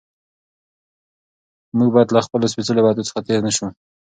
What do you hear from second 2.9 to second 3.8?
څخه تېر نه شو